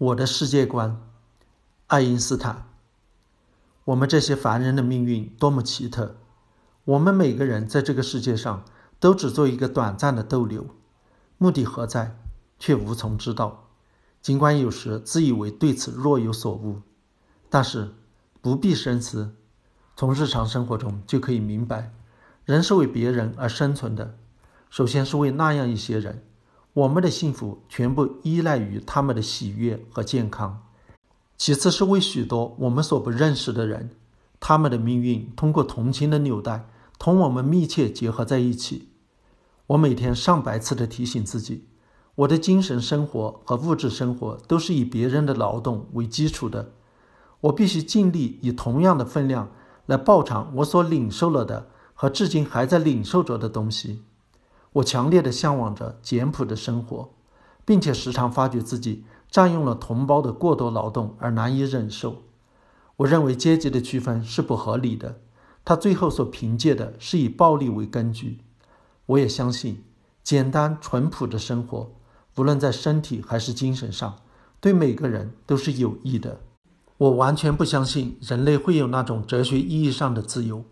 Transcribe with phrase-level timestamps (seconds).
[0.00, 0.98] 我的世界观，
[1.88, 2.66] 爱因斯坦。
[3.84, 6.16] 我们这些凡人的命运多么奇特！
[6.86, 8.64] 我们每个人在这个世界上
[8.98, 10.68] 都只做一个短暂的逗留，
[11.36, 12.16] 目的何在，
[12.58, 13.68] 却无从知道。
[14.22, 16.80] 尽管有时自以为对此若有所悟，
[17.50, 17.92] 但是
[18.40, 19.34] 不必深思，
[19.96, 21.92] 从日常生活中就可以明白，
[22.46, 24.16] 人是为别人而生存的。
[24.70, 26.24] 首先是为那样一些人，
[26.72, 30.58] 我们的幸福全部依赖于他们的喜悦和健康；
[31.36, 33.90] 其次是为许多我们所不认识的人，
[34.38, 38.88] 他们的命运通过同情的纽带同我们密切结合在一起。
[39.66, 41.66] 我每天上百次的提醒自己。
[42.16, 46.72] 我的精神生活和物质生活都是以别人的劳动为基础的，
[47.40, 49.50] 我必须尽力以同样的分量
[49.86, 54.02] 来报偿我所领受了的和至今还在领受着的东西。
[54.74, 57.10] 我强烈的向往着简朴的生活，
[57.64, 62.22] 并且时常发觉自己占用了同胞的过多劳动而难以忍受。
[62.98, 65.20] 我认为阶级的区分是不合理的，
[65.64, 68.38] 它最后所凭借的是以暴力为根据。
[69.06, 69.82] 我也相信
[70.22, 71.90] 简单淳朴的生活。
[72.36, 74.16] 无论在身体还是精神上，
[74.60, 76.40] 对每个人都是有益的。
[76.96, 80.64] 我完全不相信人类会有那种哲学意义上的自由。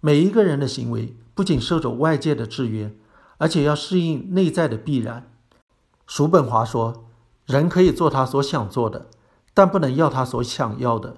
[0.00, 2.94] 每一个人的行为不仅受着外界的制约，
[3.42, 5.28] 而且要适应内在的必然。
[6.06, 7.06] 叔本华说
[7.44, 9.08] ：“人可以做他所想做的，
[9.52, 11.16] 但不能要他所想要的。”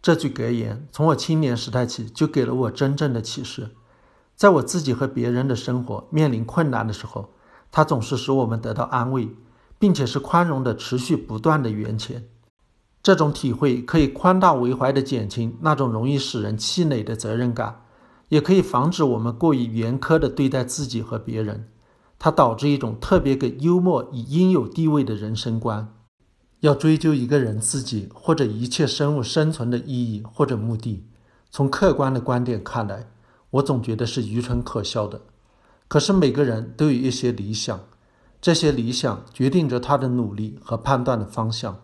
[0.00, 3.72] 这句格言从我青年时代起就给了我真正的启示。
[4.34, 7.34] 在我自己和别人的生活面临困难的时候。
[7.72, 9.28] 它总是使我们得到安慰，
[9.78, 12.26] 并且是宽容的、持续不断的源泉。
[13.00, 17.84] 这种体会可以宽大为怀地减轻那种容易使人气馁的责任感，
[18.30, 21.68] 也可以防止我们过于严苛地对待自己和别人。
[22.18, 25.94] 它导致一种特别给幽默以应有地位的人生观。
[26.60, 31.02] 要追究一个人自己或者一切生物生存的意义或者目的，
[31.50, 33.08] 从客观的观点看来，
[33.48, 35.22] 我总觉得是愚蠢可笑的。
[35.88, 37.80] 可是每个人都有一些理想，
[38.42, 41.80] 这些理想决定着他的努力和判断的方向。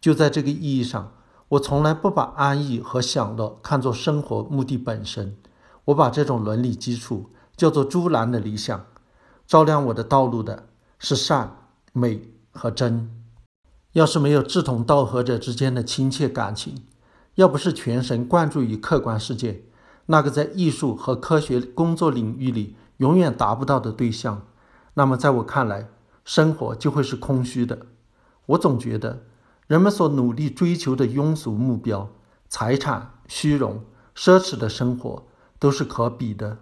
[0.00, 1.12] 就在这个意义上，
[1.48, 5.36] 我从来不把安逸和享乐看作生活目的本身。
[5.86, 8.86] 我把这种伦理基础叫做“朱兰的理想”。
[9.46, 10.68] 照亮我的道路的
[10.98, 11.56] 是善、
[11.92, 13.10] 美和真。
[13.92, 16.82] 要是没有志同道合者之间的亲切感情，
[17.34, 19.64] 要不是全神贯注于客观世界，
[20.06, 22.76] 那个在艺术和科学工作领域里。
[22.98, 24.46] 永远达不到的对象，
[24.94, 25.88] 那么在我看来，
[26.24, 27.86] 生活就会是空虚的。
[28.46, 29.24] 我总觉得，
[29.66, 32.08] 人们所努力追求的庸俗目标——
[32.48, 33.82] 财产、虚荣、
[34.14, 35.24] 奢侈的生活，
[35.64, 36.58] 都是可比的。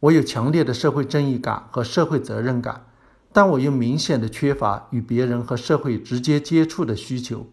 [0.00, 2.86] 我有强烈的社会正义感和社会责任感，
[3.34, 7.48] 但我又明显的缺乏与别人和社会直接接触的需求，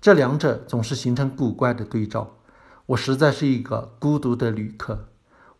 [0.00, 2.38] 这两者总是形成古怪的对照。
[2.86, 5.10] 我实在是一个孤独的旅客。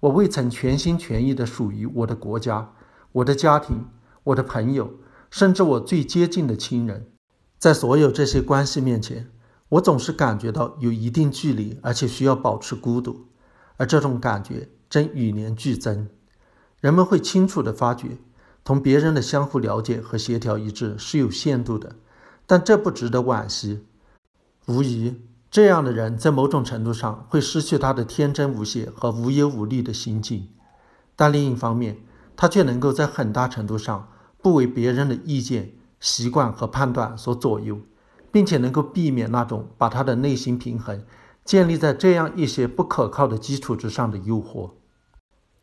[0.01, 2.73] 我未曾全心全意地属于我的国家、
[3.13, 3.87] 我的家庭、
[4.25, 4.95] 我的朋友，
[5.31, 7.13] 甚至我最接近的亲人。
[7.57, 9.31] 在所有这些关系面前，
[9.69, 13.29] 我总是感觉到有一定距离，而且需要保持孤独。
[13.77, 16.09] 而这种感觉正与年俱增。
[16.81, 18.19] 人们会清楚地发觉，
[18.63, 21.97] 同别人的相互了解和协调一致是有限度的，
[22.47, 23.85] 但这不值得惋惜。
[24.67, 25.21] 无疑。
[25.51, 30.49] 这样的人在某种程度上会失去他的天真无邪和无忧无虑的心境，
[31.15, 31.99] 但另一方面，
[32.35, 34.09] 他却能够在很大程度上
[34.43, 35.71] 不为别人的意见、
[36.01, 37.79] 习惯和判断所左右，
[38.33, 41.05] 并且能够避免那种把他的内心平衡
[41.45, 44.71] 建立在这样一些不可靠的基础之上的诱惑。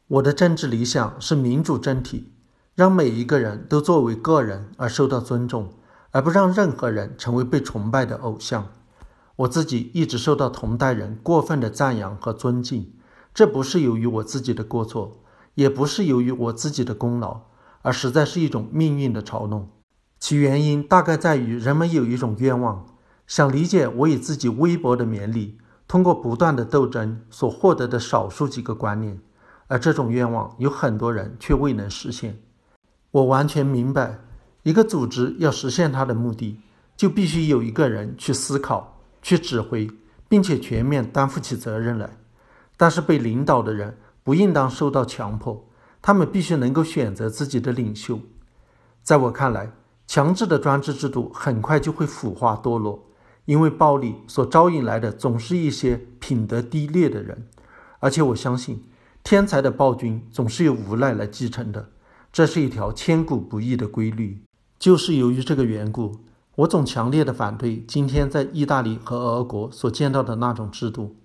[0.07, 2.33] 我的政治理想是民主政体，
[2.75, 5.73] 让每一个人都作为个人而受到尊重，
[6.11, 8.67] 而不让任何人成为被崇拜的偶像。
[9.37, 12.93] 我自己一直受到同代人过分的赞扬和尊敬，
[13.33, 15.23] 这不是由于我自己的过错，
[15.55, 17.41] 也不是由于我自己的功劳，
[17.81, 19.69] 而实在是一种命运的嘲弄。
[20.19, 22.85] 其原因大概在于人们有一种愿望，
[23.25, 25.57] 想理解我以自己微薄的绵力，
[25.91, 29.19] 通过不断的斗争所获得的少数几个观念，
[29.67, 32.39] 而这种愿望有很多人却未能实现。
[33.11, 34.19] 我完全明白，
[34.63, 36.61] 一个组织要实现它的目的，
[36.95, 39.01] 就必须有一个人去思考。
[39.21, 39.91] 去指挥，
[40.29, 42.09] 并且全面担负起责任来，
[42.77, 45.67] 但是被领导的人不应当受到强迫，
[46.01, 48.17] 他们必须能够选择自己的领袖。
[49.03, 49.69] 在我看来，
[50.07, 53.03] 强制的专制制度很快就会腐化堕落，
[53.51, 57.49] 因为暴力所招引来的总是一些品德低劣的人，
[57.99, 58.81] 而且我相信，
[59.25, 61.89] 天才的暴君总是由无赖来继承的，
[62.31, 64.41] 这是一条千古不易的规律。
[64.79, 66.21] 就是由于这个缘故。
[66.55, 71.17] 我总强烈的反对今天在意大利和俄国所见到的那种制度，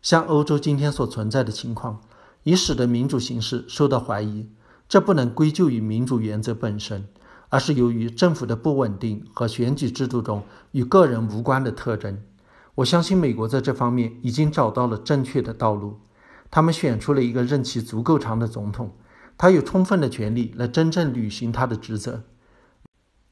[0.00, 2.00] 像欧洲今天所存在的情况，
[2.44, 4.48] 已使得民主形势受到怀疑。
[4.88, 7.08] 这不能归咎于民主原则本身，
[7.52, 12.18] 而是由于政府的不稳定和选举制度中与个人无关的特征。
[12.76, 16.00] 我相信美国在这方面已经找到了正确的道路，
[16.50, 18.92] 他们选出了一个任期足够长的总统，
[19.36, 22.22] 他有充分的权利来真正履行他的职责。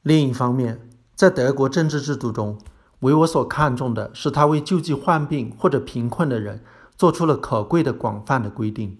[0.03, 2.59] 另一方面，在德国政治制度中，
[2.99, 6.63] 为我所看重的是，他为救济患病或者贫困的人
[6.95, 8.99] 做出了可贵的广泛的规定。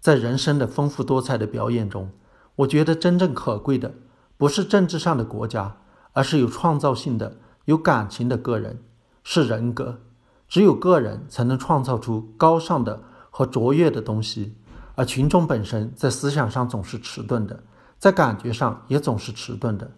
[0.00, 2.10] 在人生的丰富多彩的表演中，
[2.56, 3.92] 我觉得真正可贵的
[4.36, 5.76] 不是政治上的国家，
[6.12, 8.82] 而是有创造性的、有感情的个人，
[9.22, 10.00] 是人格。
[10.48, 14.54] 只有个人才能创造出高尚的和卓越的东西，
[14.94, 17.64] 而群众本身在思想上总是迟钝的，
[17.98, 19.90] 在感觉上也总是迟钝的。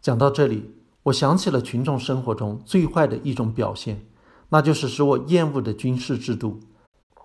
[0.00, 4.04] 讲到这里，我想起了群众生活中最坏的一种表现，
[4.48, 6.58] 那就是使我厌恶的军事制度。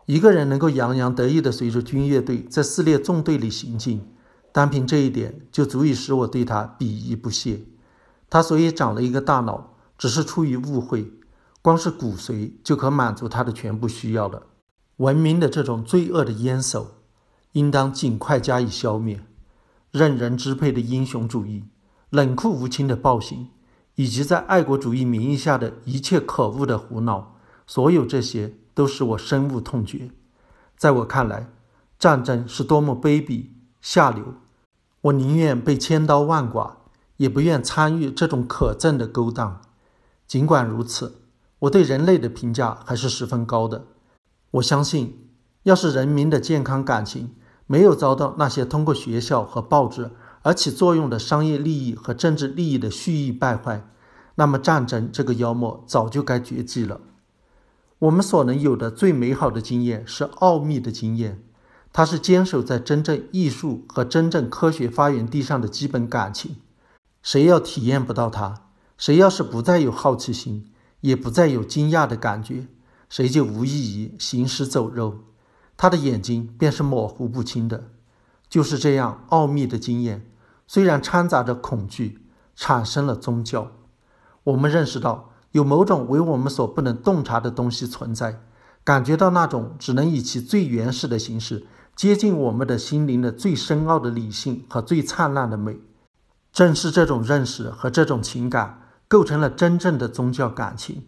[0.06, 4.08] 一个人能够洋洋得意地随着军乐队在撕裂纵队里行进，
[4.58, 7.62] 单凭这一点就足以使我对他鄙夷不屑。
[8.28, 11.12] 他所以长了一个大脑，只是出于误会，
[11.62, 14.48] 光是骨髓就可满足他的全部需要了。
[14.96, 16.96] 文明的这种罪恶的烟手，
[17.52, 19.22] 应当尽快加以消灭。
[19.92, 21.66] 任人支配的英雄主义。
[22.10, 23.50] 冷酷无情的暴行，
[23.94, 27.36] 以及在爱国主义名义下的一切可恶的胡闹，
[27.68, 30.10] 所有这些都使我深恶痛绝。
[30.76, 31.48] 在我看来，
[32.00, 33.50] 战争是多么卑鄙
[33.82, 34.34] 下流！
[35.08, 36.78] 我宁愿被千刀万剐，
[37.18, 39.62] 也不愿参与这种可憎的勾当。
[40.28, 41.22] 尽管如此，
[41.60, 43.86] 我对人类的评价还是十分高的。
[44.52, 45.30] 我相信，
[45.64, 47.36] 要是人民的健康感情
[47.68, 50.12] 没有遭到那些通过学校和报纸。
[50.44, 53.86] 而起作用的商业利益和政治利益的蓄意败坏，
[54.36, 57.02] 那么战争这个妖魔早就该绝迹了。
[58.00, 61.44] 我们所能有的最美好的经验是奥秘的经验，
[61.98, 66.58] 它是坚守在真正艺术和真正科学发源地上的基本感情。
[67.24, 68.68] 谁要体验不到它，
[69.00, 70.70] 谁要是不再有好奇心，
[71.02, 72.68] 也不再有惊讶的感觉，
[73.10, 75.22] 谁就无异于行尸走肉，
[75.76, 77.86] 他的眼睛便是模糊不清的。
[78.48, 80.30] 就是这样奥秘的经验。
[80.68, 82.22] 虽然掺杂着恐惧，
[82.56, 83.72] 产生了宗教。
[84.44, 88.40] 我们认识到有某种为我们所不能洞察的东西存在，
[88.84, 91.66] 感觉到那种只能以其最原始的形式
[91.98, 95.80] 接近我们的心灵的最深奥的理性和最灿烂的美。
[96.54, 101.08] 正是这种认识和这种情感构成了真正的宗教感情。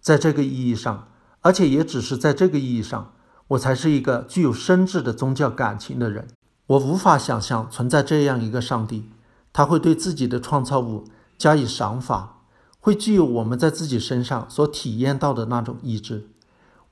[0.00, 1.08] 在这个意义上，
[1.40, 3.12] 而且也只是在这个意义上，
[3.48, 6.28] 我才是一个具有深挚的宗教感情的人。
[6.68, 9.10] 我无法想象存在这样一个上帝，
[9.52, 11.04] 他会对自己的创造物
[11.36, 12.38] 加以赏罚，
[12.78, 16.28] 会具有我们在自己身上所体验到的那种意志。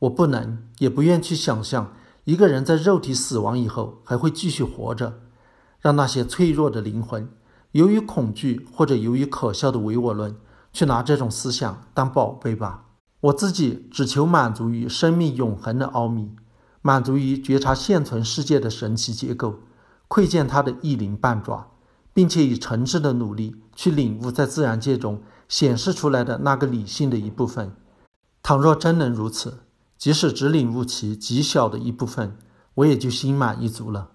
[0.01, 1.93] 我不能，也不愿去想象
[2.25, 5.21] 一个人在肉体死亡以后还会继续活着，
[5.81, 7.29] 让那些脆弱的灵魂，
[7.73, 10.37] 由于恐惧或者由于可笑的唯我论，
[10.73, 12.85] 去拿这种思想当宝贝吧。
[13.21, 16.31] 我自己只求满足于生命永恒的奥秘。
[16.83, 19.57] 满足于觉察现存世界的神奇结构，
[20.09, 21.73] 窥见它的一鳞半爪，
[22.15, 27.77] 并且以诚挚的努力去领悟在自然界中显示出来的那个理性的一部分。
[28.43, 29.59] 倘若真能如此，
[30.01, 32.39] 即使只领悟其极小的一部分，
[32.73, 34.13] 我也就心满意足了。